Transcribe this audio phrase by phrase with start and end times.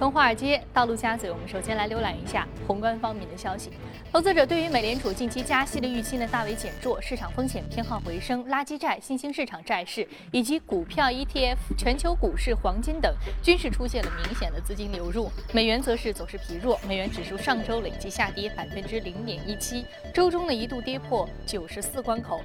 [0.00, 3.70] 从华尔街到陆家嘴，我们首先来浏览一下宏观方面的消息。
[4.10, 15.30] 投资者对于美联储近期加息的预期呢大为减弱，市场风险偏好回升，垃圾债、新兴市场债市以及股票 ETF、全球股市、黄金等均是出现了明显的资金流入。
[15.52, 22.40] 美元则是走势疲弱，美元指数上周累计下跌百分之零点一七，周中呢一度跌破九十四关口。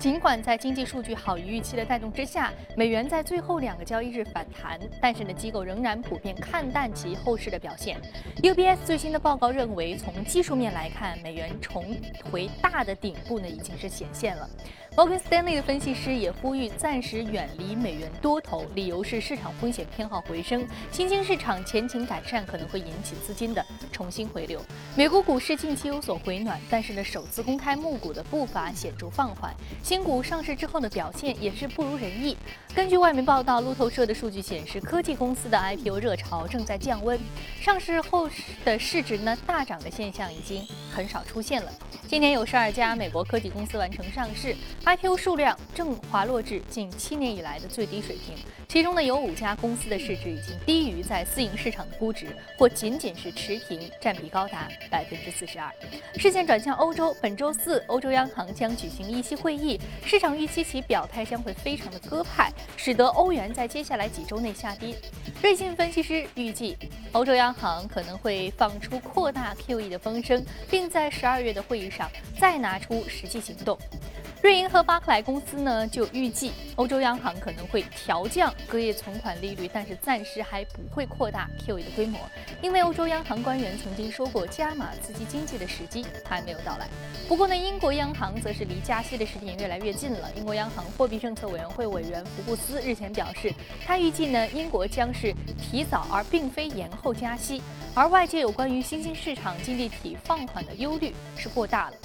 [0.00, 8.00] 尽管在经济数据好于预期的带动之下，美元在最后两个交易日反弹，但是呢，机构仍然普遍看淡其后市的表现。
[8.42, 11.84] UBS 最新的报告认为，从技术面来看，美元重
[12.32, 14.48] 回大的顶部呢已经是显现了。
[14.96, 24.60] 摩根斯丹利的分析师也呼吁暂时远离美元多头，理由是市场风险偏好回升，新兴市场前景改善可能会引起资金的重新回流。
[24.96, 32.36] 美国股市近期有所回暖，但是呢，首次公开募股的步伐显著放缓，新股上市之后的表现也是不如人意。
[32.74, 37.18] 根据外媒报道，路透社的数据显示，科技公司的 IPO 热潮正在降温，
[37.60, 38.28] 上市后
[38.64, 41.72] 的市值呢大涨的现象已经很少出现了。
[42.06, 48.36] 今年有十二家美国科技公司完成上市，IPO 数量正滑落至近七年以来的最低水平。
[48.68, 55.68] 其中呢，有五家公司的市值已经低于在私营市场的估值，或仅仅是持平，占比高达百分之四十二。
[56.16, 64.94] 视线转向欧洲，本周四，欧洲央行将举行议息会议，市场预期其表态将会非常的鸽派，使得欧元在接下来几周内下跌。
[65.42, 66.76] 瑞信分析师预计，
[67.10, 72.08] 欧洲央行可能会放出扩大 QE 的风声，并在十二月的会议上。
[72.38, 73.78] 再拿出实际行动，
[74.42, 82.18] 瑞银和巴克莱公司呢就预计欧洲央行可能会调降隔夜存款利率，但是暂时还不会扩大 QE 的规模，
[82.62, 86.88] 因为欧洲央行官员曾经说过加码刺激经济的时机还没有到来。
[87.28, 90.30] 不过呢，英国央行则是离加息的时点越来越近了。
[90.34, 93.52] 英国央行货币政策委员会委员福布斯日前表示，
[93.84, 97.62] 他预计呢英国将是提早而并非延后加息。
[97.94, 101.96] 而外界有关于新兴市场经济体放缓的忧虑是过大了。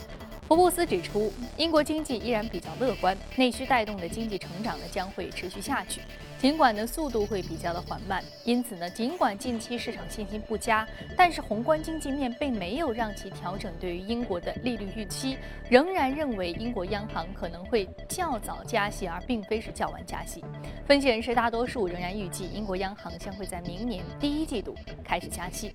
[0.48, 6.02] 福布斯指出，英国经济依然比较乐观，内需带动的经济成长呢将会持续下去。
[6.38, 15.36] 尽管呢速度会比较的缓慢，因此呢尽管近期市场信心不佳，但是宏观经济面并没有让其调整对于英国的利率预期，
[15.68, 20.44] 仍然认为英国央行可能会较早加息，而并非是较晚加息。
[20.86, 25.74] 分析人士大多数仍然预计英国央行将会在明年第一季度开始加息。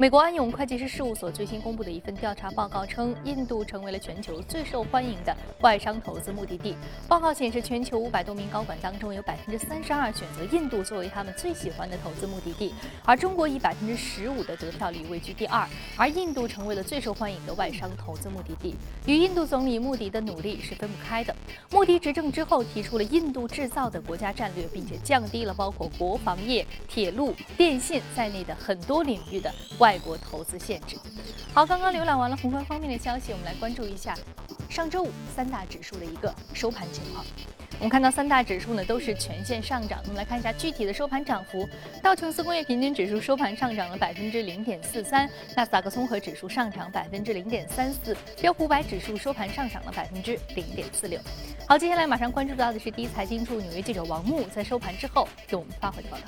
[0.00, 6.76] 美国安永会计师事务所最新公布的一份调查报告称，印度成为了全球最受欢迎的外商投资目的地。
[7.08, 10.12] 报告显示，全球五百多名高管当中有百分之三十二。
[10.12, 12.72] 选择印度作为他们最喜欢的投资目的地，
[13.04, 18.76] 而中国以百分之十五的得票率位居第二，而印度成为了最受欢迎的外商投资目的地。
[19.04, 21.34] 与印度总理穆迪的努力是分不开的。
[21.72, 30.98] 穆迪执政之后提出了“印度制造”的国家战略，并且降低了包括国防业、铁路、电信在内的很多领域的外外国投资限制。
[31.54, 34.14] 好，刚刚浏览完了宏观方面的消息，我们来关注一下
[34.68, 37.24] 上周五三大指数的一个收盘情况。
[37.78, 39.98] 我们看到三大指数呢都是全线上涨。
[40.02, 41.66] 我们来看一下具体的收盘涨幅。
[42.02, 51.18] 道琼斯工业平均指数收盘上涨了百分之零点四三，纳斯达克综合指数上涨百分之零点三四，标普五百指数收盘上涨了百分之零点四六。
[51.66, 56.24] 好，接下来马上关注到的是第一财经驻纽约记者王木在收盘之后给我们发回的报道。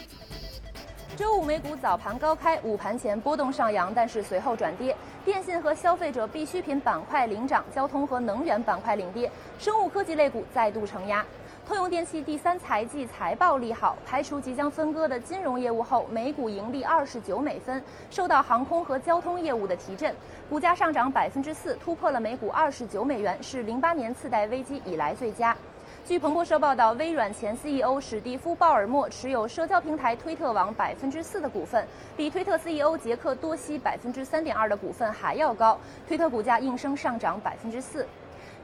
[1.16, 4.96] 周五美股早盘高开，午盘前波动上扬，但是随后转跌。
[5.24, 11.24] 电信和消费者必需品板块领涨，交通和能源板块领跌，生物科技类股再度承压。
[11.66, 20.14] 通用电气第三财季财报利好，排除即将分割的金融业务后，每股盈利二十九美分，受到航空和交通业务的提振，
[20.48, 25.56] 股价上涨百分之四，突破了每股二十九美元，是零八年次贷危机以来最佳。
[26.10, 35.78] 据彭博社报道，微软前 CEO 史蒂夫·鲍尔默持有社交平台推特网百分之四的股份，比推特 CEO 杰克多西百分之三点二的股份还要高，
[36.08, 38.04] 推特股价应声上涨百分之四。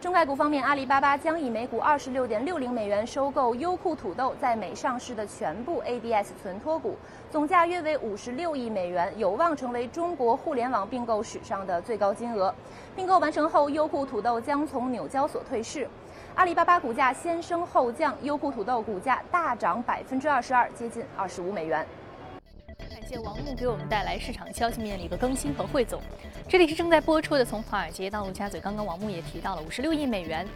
[0.01, 6.97] 中概股方面，阿里巴巴将以每股二十六点六零美元收购优酷土豆在美上市的全部 ADS 存托股，
[7.31, 12.53] 总价约为五十六亿美元，有望成为中国互联网并购史上的最高金额。
[12.97, 15.89] 并购完成后，优酷土豆将从纽交所退市。
[16.37, 21.85] 阿里巴巴股价先升后降，优酷土豆股价大涨百分之二十二，接近二十五美元。
[22.79, 25.99] 感谢王木给我们带来市场消息面的一个更新和汇总。
[26.47, 28.61] 这里是正在播出的《从华尔街到陆家嘴》。
[28.63, 30.47] 刚刚王木也提到了五十六亿美元，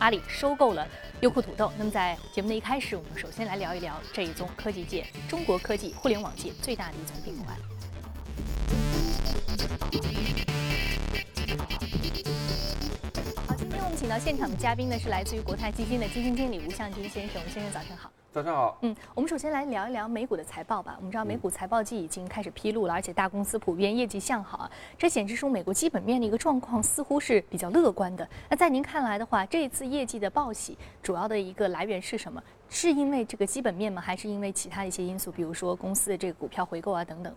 [0.00, 0.84] 阿里收购了
[1.20, 1.70] 优酷土豆。
[1.78, 7.44] 那么在节目的一开始，我们首先来聊一聊这一宗科技界、中国科技互联网界最大的一宗并购
[13.98, 17.42] 请到现场的嘉宾呢是来自于国泰基金的基金经理吴向军先生。
[17.44, 18.08] 吴先生，早上好。
[18.32, 18.78] 早上好。
[18.82, 20.94] 嗯，我们首先来聊一聊美股的财报吧。
[20.98, 28.28] 我们知道美股财报季已经开始披露了，而且大公司普遍业绩向好啊，这显示出美国基本面的一个状况似乎是比较乐观的。
[28.48, 32.40] 那在您看来的话，这一次业绩的报喜主要的一个来源是什么？
[32.70, 34.00] 是因为这个基本面吗？
[34.00, 37.34] 还是因为其他的一些因素，比如说公司的这个股票回购啊等等？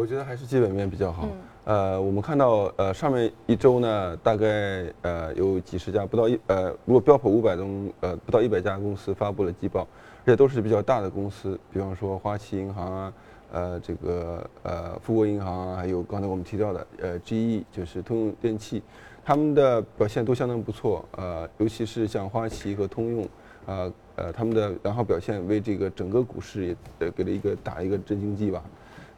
[0.00, 1.28] 我觉得还是基本面比较好。
[1.64, 9.82] 呃，我们看到呃上面一周呢，大概呃有几十家，不到一呃，如果标普五百中呃不到一百家公司发布了季报，
[10.24, 13.12] 而且都是比较大的公司，比方说花旗银行啊，
[13.52, 18.82] 呃这个呃富国银行啊，还有刚才我们提到的呃 GE 就是通用电气，
[19.22, 21.04] 他们的表现都相当不错。
[21.18, 23.28] 呃，尤其是像花旗和通用，
[23.66, 28.64] 呃呃他们的良好表现为这个整个股市也呃给了一个打一个镇静剂吧。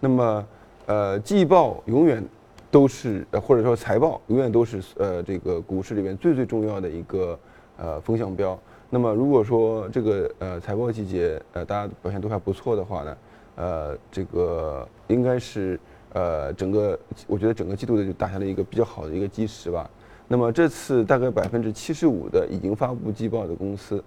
[0.01, 0.45] 那么
[0.87, 2.23] 呃，季报永远
[2.71, 7.39] 都是，或者说财报永远都是呃这个股市里面最最重要的一个
[7.77, 8.59] 呃风向标。
[8.91, 13.17] 那么如果说这个呃财报季节呃大家表现都还不错的话呢，
[13.57, 15.79] 呃这个应该是
[16.13, 19.89] 呃整个我觉得整个季度的就打下了一个比较好的一个基石吧。
[20.29, 24.03] 那么这次大概百分之七十五的已经发布季报的公司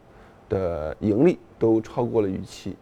[0.50, 2.75] 的盈利都超过了预期。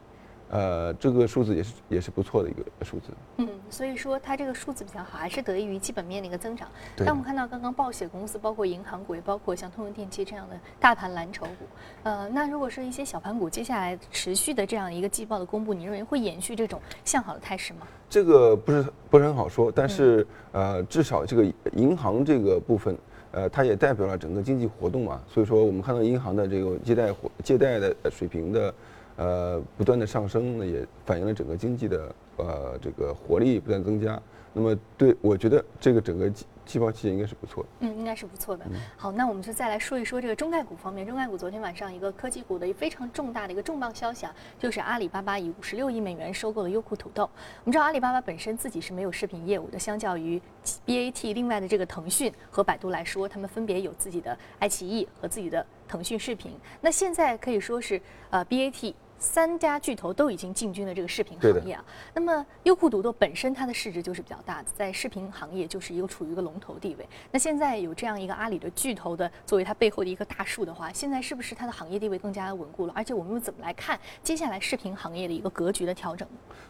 [0.53, 3.05] 呃，这个数字也是也是不错的一个数字。
[3.37, 6.67] 嗯，所以说它这个数字比较好，还是得益于基本面的一个增长。
[6.95, 11.65] 但我们看到刚刚报喜的公司，包括银行股，也包括像通用电气这样的大盘蓝筹股。
[12.03, 17.87] 呃，那如果是一些小盘股，接下来持续的这样一个季报的公布，你认为会延续这种向好的态势吗？
[18.07, 22.95] 这个不是不是很好说，但是呃，至少这个银行这个部分，
[23.31, 25.19] 呃，它也代表了整个经济活动嘛。
[25.27, 28.71] 所以说，我们看到银行的这个借贷活借贷的水平的。
[29.15, 34.21] 呃，不断的上升，呢也反映了整个经济的呃这个活力不断增加。
[34.55, 37.69] 那么，对我觉得这个整个季季报期应该是不错的。
[37.79, 38.63] 嗯，应该是不错的。
[38.95, 41.07] 好，那我们就再来说一说这个中概股方面。
[41.07, 47.23] 中概股昨天晚上一个科技股的一非常重大的一个重磅消息啊，就是阿里巴巴以五十六亿美元收购了优酷土豆。
[47.23, 50.39] 我们知道阿里巴巴本身自己是没有视频业务的，相较于
[50.85, 56.51] BAT 另外的这个腾讯和百度来说，他们分别有自己的爱奇艺和自己的腾讯视频。
[56.79, 57.99] 那现在可以说是
[58.29, 58.93] 呃 BAT。
[59.23, 61.83] 三家巨头都已经进军了这个视频行业啊。
[62.13, 67.07] 那么优酷土豆本身它的市值就是比较大的，在视频行业就是一个处于一个龙头地位。
[67.31, 72.93] 那现在有这样一个阿里的巨头的作为它背后的一个大树的话，现在是不是它的行业地位更加稳固了？
[72.93, 76.27] 而且我们又怎么来看接下来视频行业的一个格局的调整？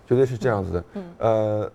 [0.08, 0.84] 绝对是这样子的。
[0.94, 1.16] 嗯。
[1.18, 1.72] 呃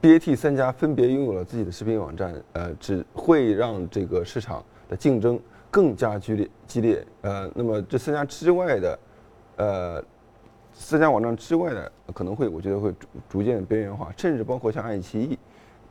[0.00, 7.04] ，BAT 三家分别拥有了自己的视频网站，呃，只会让这个市场的竞争更加剧烈激烈。
[7.22, 8.98] 呃，那么这三家之外的，
[9.56, 10.04] 呃。
[10.74, 15.38] 三家网站之外的可能会，我觉得会逐逐渐边缘化，甚至包括像爱奇艺，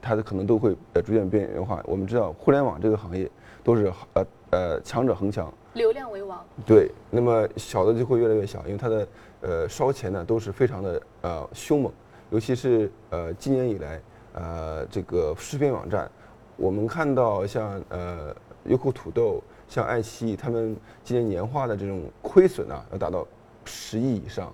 [0.01, 1.81] 它的可能都会呃逐渐边缘化。
[1.86, 3.30] 我们知道，互联网这个行业
[3.63, 6.44] 都是呃呃强者恒强，流量为王。
[6.66, 9.07] 对，那么小的就会越来越小，因为它的
[9.42, 11.92] 呃烧钱呢都是非常的呃凶猛，
[12.31, 14.01] 尤其是呃今年以来
[14.34, 16.10] 呃这个视频网站，
[16.57, 18.36] 我们看到像呃
[18.66, 23.25] 优酷土豆、像爱奇艺，他们今年年化的这种亏损呢要达到
[23.63, 24.51] 十亿以上。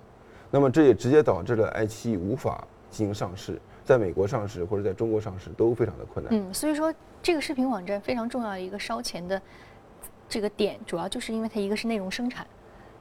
[0.50, 6.34] 那么这也直接导致了爱奇艺无法进行上市，在美国上市或者在中国上市都非常的困难。
[6.34, 6.92] 嗯，所以说
[7.22, 9.40] 这个视频网站非常重要的一个烧钱的
[10.28, 12.46] 这个点，主要就是因为它一个是内容生产，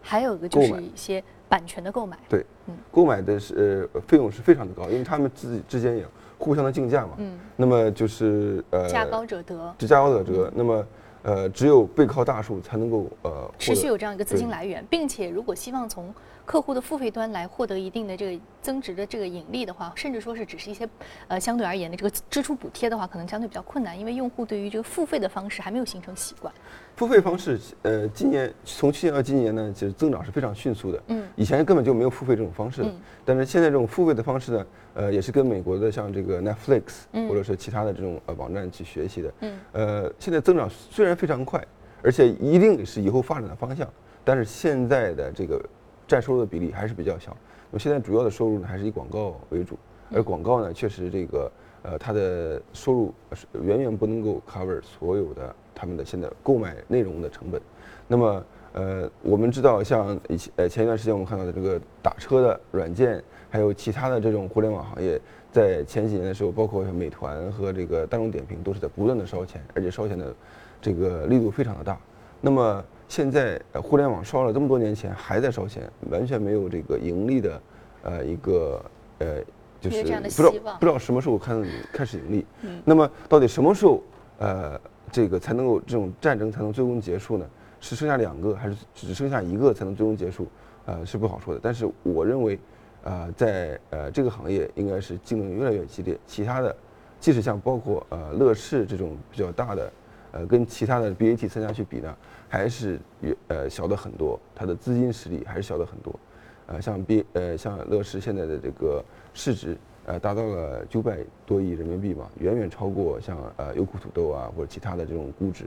[0.02, 2.18] 还有一个就是一些版权的购买。
[2.28, 6.06] 对，嗯，购买的是费用是非常的高，因为他们自己之间也
[6.38, 7.14] 互相的竞价嘛。
[7.18, 7.40] 嗯。
[7.56, 9.74] 那么就是呃，价高者得。
[9.78, 10.52] 只价高者得。
[10.54, 10.86] 那么
[11.24, 16.14] 呃，只有背靠大树才能够呃持续有这样一个资金来源，并且如果希望从
[16.48, 20.88] 客户的付费端来获得一定的这个增值的这个盈利的话，甚至说是只是一些，
[21.28, 26.52] 呃，相对而言的这个支出补贴的话，可能相对比较困难，因为用户对于这个付费的方式还没有形成习惯。
[26.96, 31.04] 付费方式，呃，今年从去年到今年呢，其实增长是非常迅速的。
[31.08, 31.28] 嗯。
[31.36, 32.82] 以前根本就没有付费这种方式。
[32.82, 32.96] 嗯。
[33.26, 39.34] 但是现在这种付费的方式呢，呃，也是跟美国的像这个 Netflix，或者是其他的这种呃网站去学习的。
[39.42, 39.60] 嗯。
[39.74, 41.62] 呃，现在增长虽然非常快，
[42.02, 43.86] 而且一定是以后发展的方向，
[44.24, 45.62] 但是现在的这个。
[46.08, 47.36] 占收入的比例还是比较小，
[47.70, 49.78] 那么现在主要的收入呢还是以广告为主，
[50.14, 51.52] 而广告呢确实这个
[51.84, 57.62] 呃它的收入是远远不能够 cover 所有的他们的现在购买内容的成本。
[58.08, 65.20] 那么呃我们知道像以前呃前一段时间我们看到的这个打车的软件，还有其他的这种互联网行业，
[65.52, 70.34] 在前几年的时候，包括像美团和这个大众点评都是在不断的烧钱，而且烧钱的
[70.82, 71.98] 这个力度非常的大。
[72.40, 77.62] 那么现在互联网烧了这么多年钱，还在烧钱，完全没有这个盈利的，
[78.04, 78.84] 呃，一个
[79.20, 79.42] 呃，
[79.80, 82.46] 就是不知道不知道什么时候开始开始盈利。
[82.62, 82.82] 嗯。
[82.84, 84.04] 那么到底什么时候
[84.40, 84.80] 呃
[85.12, 87.46] 这个才能够这种战争才能最终结束呢？
[87.80, 90.48] 是剩下两个，还是只剩下一个才能最终结束？
[90.86, 91.60] 呃是不好说的。
[91.62, 92.60] 但是我认为，
[93.04, 96.18] 呃，在呃这个行业应该是竞争越来越激烈。
[96.26, 96.76] 其他的，
[97.20, 99.92] 即使像包括呃乐视这种比较大的，
[100.32, 102.16] 呃跟其他的 BAT 三家去比呢，
[102.50, 103.00] 还是
[103.48, 106.20] 呃小的很多，它的资金实力还是小的很多。
[106.68, 109.78] 呃，像 B 呃像乐视现在的这个市值。
[110.10, 115.66] 呃，达到了九百多亿人民币嘛，远远超过像呃优酷土豆啊或者其他的这种估值，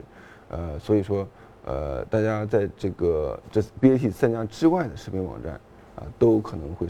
[0.48, 1.28] 呃，所以说，
[1.66, 5.60] 呃，大家在这个这 BAT 三家之外的视频网站
[5.94, 6.86] 啊，都可能会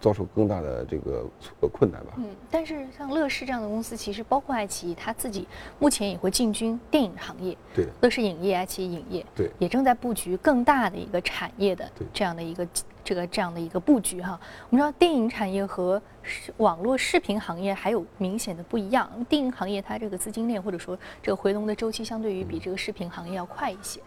[0.00, 1.26] 遭受更大的这个
[1.72, 2.12] 困难吧。
[2.16, 5.46] 嗯，但是像乐视这样的公司，其实包括爱奇艺，它自己
[5.78, 7.56] 目前也会进军电影行业。
[7.74, 7.86] 对。
[8.00, 9.26] 乐视影业、爱奇艺影业。
[9.34, 9.50] 对。
[9.58, 12.66] 也正在布局更大的一个产业的这样的一个。
[13.04, 14.38] 这个这样的一个布局哈，
[14.68, 16.02] 我们知道电影产业和
[16.58, 19.10] 网络视频行业还有明显的不一样。
[19.30, 23.98] 电影行业它这个资金链或者说这个回笼的周期，相对于比这个视频行业要快一些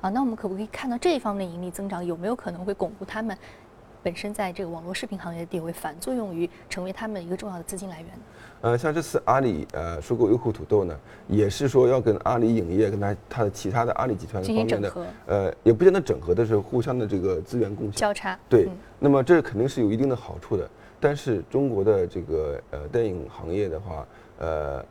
[0.00, 0.08] 啊。
[0.08, 3.36] 那我们可不可以看到这一方面的盈利增长有没有可能会巩固他们？
[4.02, 8.10] 本身在这个网络视频行业的地位，反作用于成为他们一个重要的资金来源。
[8.62, 10.98] 呃，像这次阿里呃收购优酷土豆呢，
[11.28, 14.92] 也是说要跟阿里影业跟他他的其他的阿里集团方面的
[15.26, 18.38] 呃，也不见得整合的是互相的这个资源共享交叉。
[18.48, 20.68] 对，那么这肯定是有一定的好处的。
[20.98, 24.06] 但是中国的这个呃电影行业的话，
[24.38, 24.84] 呃，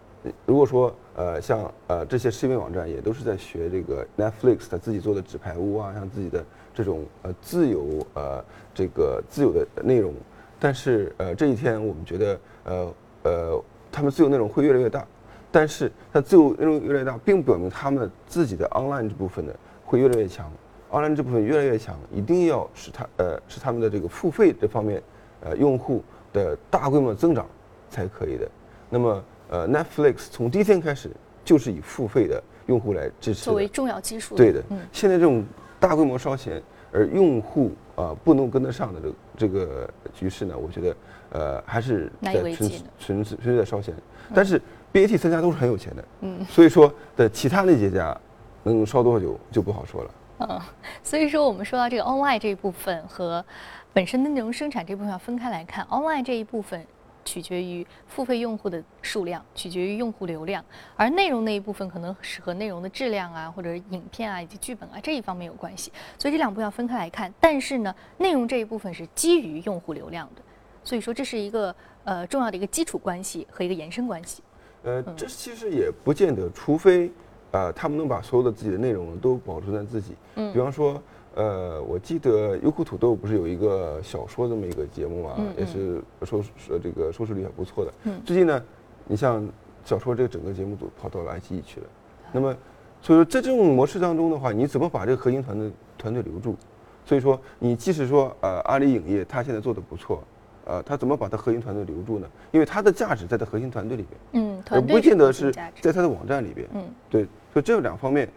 [0.45, 6.43] 如果说呃像呃这些视频网站也都是在学这个 Netflix 他自己做的纸牌屋啊，像自己的。
[6.75, 10.13] 这种呃自由呃这个自由的内容，
[10.59, 15.07] 但是呃这一天我们觉得呃呃他们自由内容会越来越大，
[15.53, 19.53] 但是它自由内容越来越大，并不表明他们自己的 online 这部分呢
[19.85, 20.51] 会越来越强
[20.91, 25.01] ，online 这部分越来越强，一定要使它呃使他们的这个付费这方面
[25.39, 26.03] 呃用户
[26.33, 27.47] 的大规模增长
[27.89, 28.45] 才可以的。
[28.89, 31.09] 那么呃 Netflix 从第一天开始
[31.45, 34.35] 就是以付费的用户来支持，作为重要基础。
[34.35, 35.41] 对的，现在这种。
[35.87, 36.59] 大规模烧钱，
[36.91, 40.95] 而用户啊不能跟得上的这这个局势呢，我觉得
[41.31, 43.93] 呃还是在纯纯纯粹在烧钱。
[44.33, 44.59] 但是
[44.91, 48.17] BAT 三家都是很有钱的，嗯，所以说的其他那几家
[48.63, 50.11] 能烧多少久就不好说了。
[50.39, 50.59] 嗯，
[51.03, 53.45] 所以说我们说到这个 online 这一部分和
[53.93, 56.83] 本身的内容生产这部分要分开来看，online 这一部分。
[57.25, 60.63] 取决于付费用户的数量，取决于用户流量，
[60.95, 67.33] 而内容那一部分可能是和内容的质量啊，或者影片啊以及剧本啊这一方面有关系，所以这两部要分开来看。
[67.41, 70.41] 但是呢，内容这一部分是基于用户流量的，
[70.83, 74.43] 所以说这是一个呃重要的一个基础关系和一个延伸关系。
[74.83, 77.11] 呃，这其实也不见得，除非
[77.51, 81.01] 呃他们能把所有的自己的内容都保存在自己，嗯，比方说。
[81.35, 87.93] 呃，我记得优酷土豆不是有一个小说这么一个节目嘛，也是收呃这个收视率还不错的。
[88.25, 88.63] 最近呢，
[89.05, 89.45] 你像
[89.83, 91.87] 小说这个整个节目组跑到了爱奇艺去了，
[92.31, 92.55] 那么
[93.01, 96.55] 所以说在这种模式当中的话，你怎么把这个核心团队团队留住？
[97.05, 100.23] 所以说你即使说呃阿里影业它现在做的不错，
[100.63, 102.27] 呃，它怎么把它核心团队留住呢？
[102.51, 108.27] 因为它的价值在它核心团队里边，嗯，而不见得是在它的网站里边，嗯，对，所以这两方面。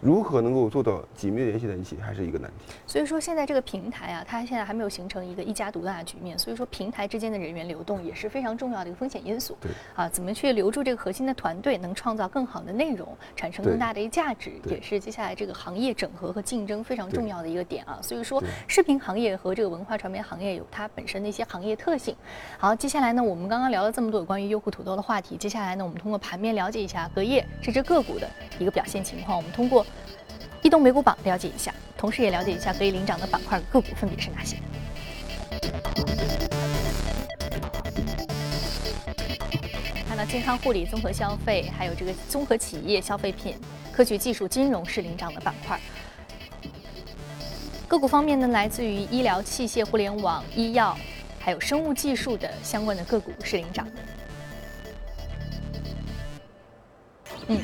[0.00, 2.72] 如何能够做到紧密联系在一起，还是一个难题。
[2.86, 6.38] 所以说，现在这个平台啊，它现在还没有形成一个一家独大的局面。
[6.38, 9.58] 所以说，平台之间的人员流动也是非常重要的一个风险因素。
[9.60, 17.98] 对啊，怎么去留住这个核心的团队，能创造更好的内容，产生更大的一个价值，也是接下来这个行业整合和竞争非常重要的一个点啊。
[18.00, 22.14] 所以说，视频行业和这个文化传媒行业有它本身的一些行业特性。
[22.58, 28.30] 好，接下来呢，我们刚刚聊了这么多有关于优酷土豆的话题，接下来呢，我们通过盘面了解一下隔夜这只个股的
[28.64, 29.36] 一个表现情况。
[29.36, 29.86] 我们通过。
[30.62, 34.56] 移动美股榜了解一下，同时也了解一下可以领涨的板块个股分别是哪些。
[40.08, 43.58] 看到健康护理、综合消费，还有这个综合企业消费品、
[43.92, 45.78] 科技技术、金融是领涨的板块。
[47.86, 50.96] 个股方面呢，来自于医疗器械、互联网、医药，
[51.38, 54.00] 还有生物技术的相关的个股是领涨的。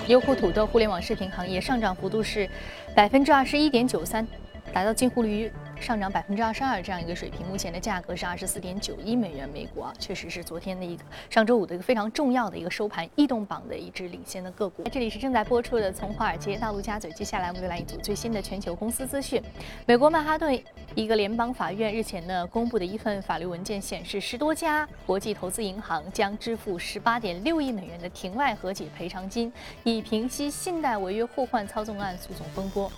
[0.06, 2.48] 优酷土豆互联网视频行业上涨幅度是
[2.94, 4.26] 百分之二十一点九三，
[4.72, 5.50] 达到近乎于。
[5.80, 14.84] 上涨百分之二十二这样一个水平，目前的价格是二十四点九一美元每股啊，确实是昨天的一个上周五的一个非常重要的一个收盘异动榜的一支领先的个股。
[14.92, 19.42] 这里是正在播出的从华尔街到陆家嘴，接下来我们就来一组最新的全球公司资讯。
[19.86, 20.62] 美国曼哈顿
[20.94, 29.50] 一个联邦法院日前呢公布的一份法律文件显示，十多家国际投资银行将支付十八点六亿美元的庭外和解赔偿金，
[29.82, 32.92] 以平息信贷违约互换操纵案诉讼风波。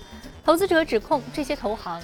[0.44, 2.02] 投资者指控这些投行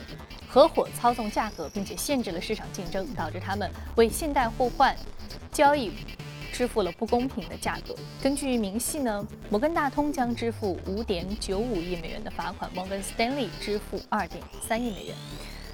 [0.48, 4.96] 合伙操纵价格，并且限制了市场竞争，导致他们为信贷互换
[5.52, 5.92] 交易
[6.50, 7.94] 支付了不公平的价格。
[8.22, 15.14] 根据明细呢，摩根大通将支付五点九五亿美元的罚款，摩根斯丹利支付二点三亿美元。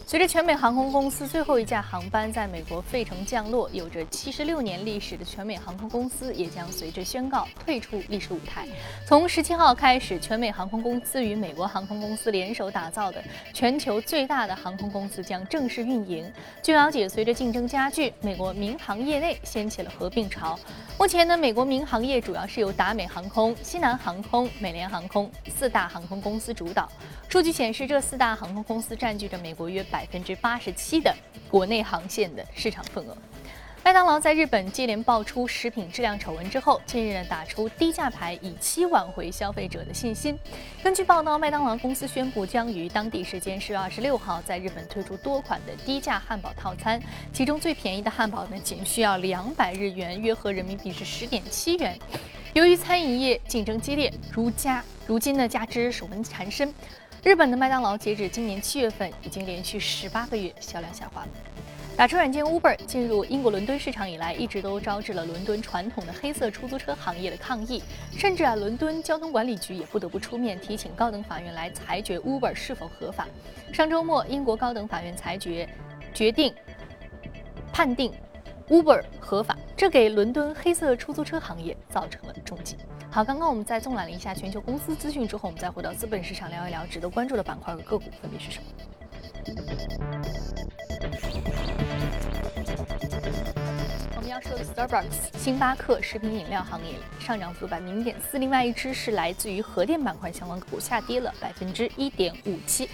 [0.06, 8.68] 随着全美航空公司最后一架航班在美国费城降落，有着七十六年历史的全美航空公司也将随之宣告退出历史舞台。
[9.06, 16.30] 从十七号开始，全美航空公司与美国航空公司联手打造的全球最大的航空公司将正式运营。
[16.62, 20.58] 据了解，随着竞争加剧，美国民航业内掀起了合并潮。
[20.98, 26.86] 目前呢，美国民航业主要是由达美航空、西南航空、美联航空四大航空公司主导。
[27.26, 31.14] 数据显示，这四大航空公司占据着美国约百分之八十七的
[31.48, 33.16] 国内航线的市场份额。
[33.84, 40.36] 麦当劳在日本接连爆出食品质量丑闻之后，近日呢打出低价牌，以期挽回消费者的信心。
[40.82, 47.00] 根据报道，麦当劳公司宣布将于当地时间十月二十六号在日本推出多款的低价汉堡套餐，
[47.32, 51.96] 其中最便宜的汉堡呢，仅需要两百日元，约合人民币是十点七元。
[52.54, 56.72] 由于餐饮业竞争激烈，如加如今呢，加之手纹缠身。
[57.24, 61.26] 日本的麦当劳截止今年七月份，已经连续十八个月销量下滑。
[61.96, 67.82] 打车软件 Uber 进入英国伦敦市场以来，一直都招致了伦敦传统的黑色出租车行业的抗议，
[68.14, 73.26] 甚至啊，伦敦交通管理局也不得不出面提请高等法院来裁决 Uber 是否合法。
[73.72, 75.66] 上周末，英国高等法院裁决
[76.12, 76.54] 决定
[77.72, 78.12] 判定
[78.68, 82.76] Uber 合法，这给伦敦黑色出租车行业造成了重击。
[83.14, 88.64] 好，刚刚我们在纵览了一下全球公司资讯之后，我们再回到资本市场聊一聊值得关注的板块和个股分别是什么。
[94.16, 102.90] 我们要说的 Starbucks、星巴克食品饮料行业上涨幅度百分之零点四，另外一只是来自于核电板块相关个股下跌了百分之一点五七。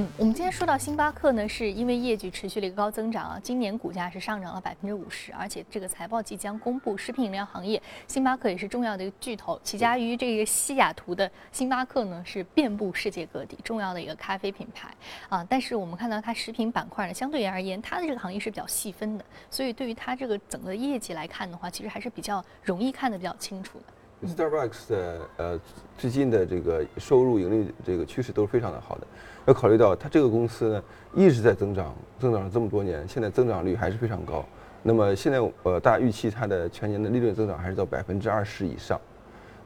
[0.00, 6.96] 嗯，我们今天说到星巴克呢，是因为业绩持续了一个高增长啊，今年股价是上涨了百分之五十，而且这个财报即将公布。
[6.96, 14.88] 食品饮料行业，星巴克也是重要的一个巨头，起家于这个西雅图的星巴克呢，是遍布世界各地，重要的一个咖啡品牌
[15.28, 15.46] 啊。
[15.50, 23.84] 但是我们看到它食品板块呢，相对而言，它的这个行业是比较细分的，所以对于它这个整个业绩来看的话，其实还是比较容易看得比较清楚的。
[24.22, 25.60] Starbucks 的呃
[25.96, 29.06] 最近的这个收入盈利这个趋势都是非常的好的。
[29.50, 30.82] 要考虑到它这个公司呢
[31.12, 34.44] 一直在增长，增长了这么多年，现在增长率还是非常高。
[34.80, 38.98] 那么现在呃大家预期它的全年的利润增长还是到百分之二十以上。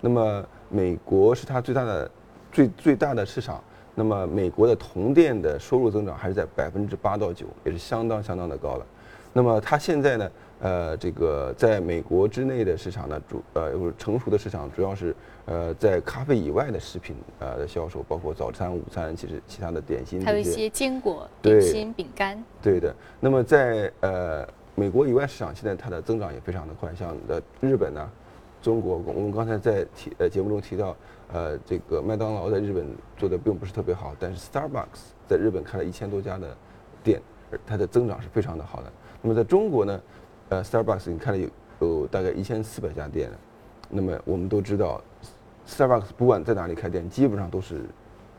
[0.00, 2.10] 那么美国是它最大的
[2.50, 3.62] 最最大的市场，
[3.94, 8.86] 那么美国的同店的收入增长还是在百分之八到九，也是相当相当的高了。
[9.34, 10.30] 那么它现在呢？
[10.60, 22.42] 呃，这个在美国之内的市场呢，主呃成熟的市场主要是呃在咖啡以外的食品呃的销售，包括早餐、午餐，其实其他的点心，还有一些坚果、点心、饼干。
[22.62, 22.94] 对的。
[23.20, 28.08] 那么在呃美国以外市场，现在它的增长也非常的快，像的日本呢、
[28.62, 30.96] 中国，我们刚才在提呃节目中提到，
[31.32, 32.86] 呃这个麦当劳在日本
[33.18, 36.56] 做的并不是特别好，但是 Starbucks 在日本开了一千多家的
[37.02, 37.20] 店，
[37.66, 38.90] 它的增长是非常的好的。
[39.24, 40.00] 那么在中国呢？
[40.50, 41.48] 呃，Starbucks 你看了有
[41.80, 43.30] 有大概一千四百家店，
[43.88, 45.00] 那么我们都知道
[45.66, 47.86] ，Starbucks 不管在哪里开店，基本上都是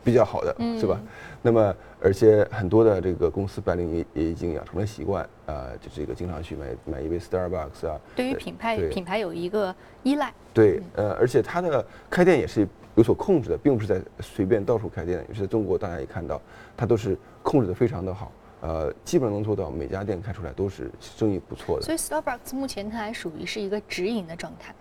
[0.03, 1.01] 比较好的，是吧？
[1.41, 7.99] 那么而且很多的这个公司白领也也已经养成了习惯，啊，就这个经常去买买一杯 Starbucks 啊。
[8.15, 10.31] 对于品牌品牌有一个依赖。
[10.53, 15.25] 对，呃，而且它的开店也是有所控制的，并不是在随便到处开店。
[15.27, 16.39] 也是在中国大家也看到，
[16.77, 18.31] 它都是控制的非常的好。
[18.65, 21.85] 呃，基本上能做到每家店开出来都是生意不错的。
[21.85, 24.73] 所以 Starbucks 目前它还属于是一个直营的状态。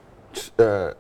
[0.57, 0.97] 呃，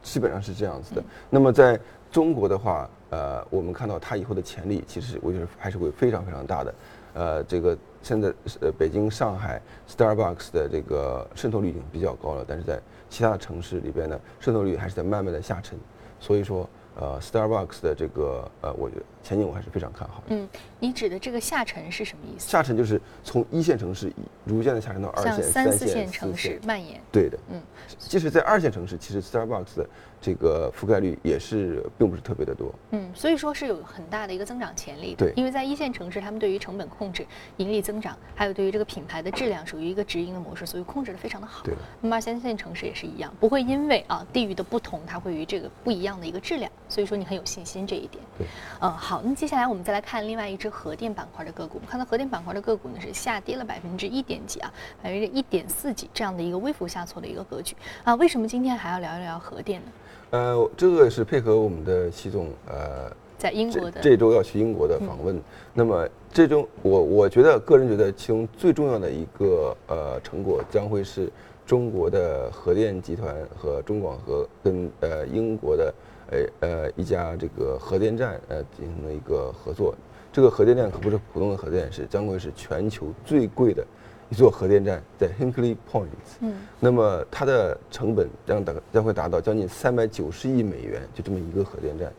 [0.00, 1.02] 基本上是这样子的。
[1.28, 6.74] 那么在中国的话，呃，我们看到它以后的潜力，其实我觉得还是会非常非常大的。
[7.14, 15.76] 呃，这个现在呃北京、上海 Starbucks 的这个渗透率已经比较高了，但是在其他的城市里边呢，渗透率还是在慢慢的下沉。
[16.20, 16.68] 所以说。
[16.96, 20.22] 呃，Starbucks 的这个呃，我觉得前景我还是非常看好。
[20.28, 20.48] 嗯，
[20.78, 22.48] 你指的这个下沉是什么意思？
[22.48, 24.12] 下沉就是从一线城市
[24.46, 27.00] 逐渐的下沉到二线、三四线城市蔓延。
[27.10, 27.60] 对的，嗯，
[27.98, 29.88] 即使在二线城市，其实 Starbucks 的
[30.20, 32.72] 这个覆盖率也是并不是特别的多。
[32.90, 35.26] 嗯，所以说是有很大的一个增长潜力的。
[35.26, 41.64] 对，因为在一线城市，他们对于成本控制、盈利增长，还有对于这个品牌的质量，属于一个直营的模式，所以控制的非常的好。
[41.64, 41.74] 对。
[42.00, 46.70] 那么二三线城市也是一样，不会因为啊地域的不同，它会与这个不一样的一个质量。
[46.88, 48.22] 所以说你很有信心这一点。
[48.36, 48.46] 对，
[48.80, 51.76] 嗯，好，那接下来我们再来看另外一只核电板块的个股。
[51.76, 54.70] 我们看到核电板块的个股呢是下跌了百分之一点几啊，
[55.02, 58.14] 百分之一点四几这样的一个微幅下挫的一个格局啊。
[58.16, 59.90] 为什么今天还要聊一聊核电呢？
[60.30, 65.40] 呃，这个是配合我们的习总呃，在英国的这周要去英国的访问。
[65.74, 71.30] 那么这中我我觉得个人觉得其中最重要的一个呃成果将会是
[71.66, 75.94] 中国的核电集团和中广核跟呃英国的。
[76.32, 79.92] 呃呃，一家这个核电站呃进行了一个合作，
[80.32, 83.84] 这个核电站可不是普通的核电站，是将会是全球最贵的
[84.30, 86.06] 一座核电站，在 Hinkley Point。
[86.40, 92.12] 嗯，那么它的成本将达将会达到将近三百九十亿美元，就这么一个核电站。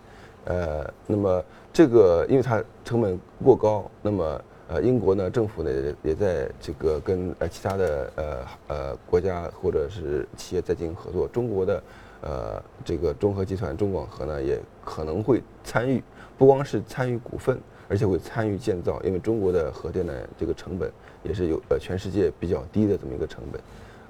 [0.43, 5.71] 呃，那么这个因为它成本过高，那么呃英国呢政府呢
[6.03, 11.27] 也在这个跟呃其他的呃呃国家或者是企业在进行合作。
[11.29, 11.83] 中国的
[12.21, 16.03] 呃这个中核集团中广核呢也可能会参与，
[16.37, 20.91] 不光是参与股份，而且会参与建造，因为中国的核电呢这个成本
[21.23, 23.61] 也是有呃全世界比较低的这么一个成本。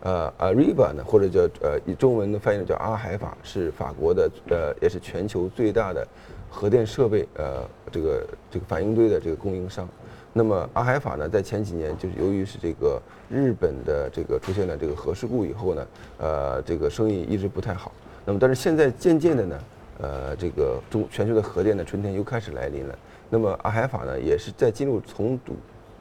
[0.03, 6.07] 呃，Ariba 呢，或者叫呃，以中文的翻译叫阿海法，是法国的呃，也是全球最大的
[6.49, 9.87] 核电设备呃，这个这个反应堆的这个供应商。
[10.33, 17.91] 那么阿海法呢，在前几年就是由于是这个日本的这个出现了这个核事故以后呢，呃，这个生意一直不太好。
[18.25, 19.59] 那么但是现在渐渐的呢，
[19.99, 22.97] 呃，这个中全球的核电的春天又开始来临了。
[23.29, 25.53] 那么阿海法呢，也是在进入重组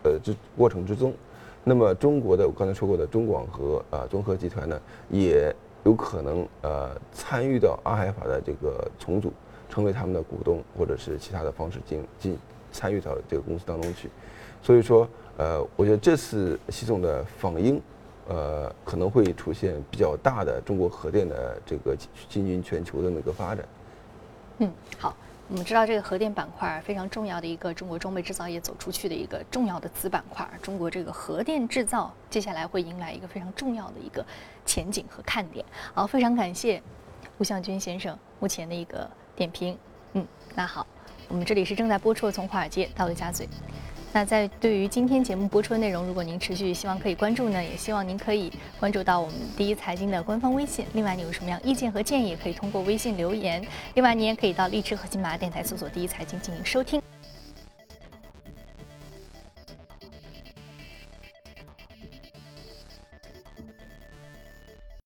[0.02, 1.12] 呃之过程之中。
[1.62, 9.30] 那么中国的我刚才说过的中广核啊中核集团呢，也有可能呃参与到阿海法的这个重组，
[9.68, 12.38] 成为他们的股东或者是其他的方式进进
[12.72, 14.08] 参与到这个公司当中去。
[14.62, 17.80] 所以说呃，我觉得这次习总的访英，
[18.28, 21.94] 呃可能会出现比较大的中国核电的这个
[22.28, 23.68] 进军全球的那个发展。
[24.60, 25.14] 嗯，好。
[25.50, 34.24] 我们知道这个核电板块非常重要的一个中国装备制造业走出去的一个重要的子板块，中国这个核电制造接下来会迎来一个非常重要的一个
[34.64, 35.66] 前景和看点。
[35.92, 36.80] 好，非常感谢
[37.38, 39.76] 吴向军先生目前的一个点评。
[40.12, 40.86] 嗯，那好，
[41.26, 43.48] 我们这里是正在播出的从华尔街到陆家嘴。
[44.12, 50.84] 那在对于今天节目播出的内容，如果您持续希望可以关注呢，也希望您可以关注到我们第一财经的官方微信。
[50.94, 53.64] 另外，你有什么样意见和建议，也可以通过微信留言。
[53.94, 57.00] 另外，你也可以到荔枝和金马电台搜索“第一财经”进行收听。